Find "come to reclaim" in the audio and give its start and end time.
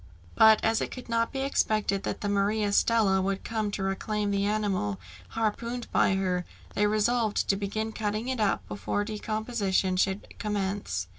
3.43-4.31